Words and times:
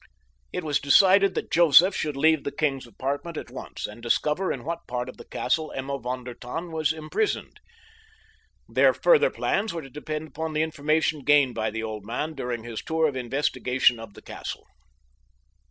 It 0.51 0.63
was 0.63 0.79
decided 0.79 1.35
that 1.35 1.51
Joseph 1.51 1.95
should 1.95 2.17
leave 2.17 2.43
the 2.43 2.51
king's 2.51 2.87
apartment 2.87 3.37
at 3.37 3.51
once 3.51 3.85
and 3.85 4.01
discover 4.01 4.51
in 4.51 4.63
what 4.63 4.87
part 4.87 5.07
of 5.07 5.17
the 5.17 5.25
castle 5.27 5.71
Emma 5.75 5.99
von 5.99 6.23
der 6.23 6.33
Tann 6.33 6.71
was 6.71 6.91
imprisoned. 6.91 7.59
Their 8.67 8.95
further 8.95 9.29
plans 9.29 9.73
were 9.73 9.81
to 9.83 9.91
depend 9.91 10.29
upon 10.29 10.53
the 10.53 10.63
information 10.63 11.23
gained 11.23 11.53
by 11.53 11.69
the 11.69 11.83
old 11.83 12.03
man 12.03 12.33
during 12.33 12.63
his 12.63 12.81
tour 12.81 13.07
of 13.07 13.15
investigation 13.15 13.99
of 13.99 14.15
the 14.15 14.23
castle. 14.23 14.65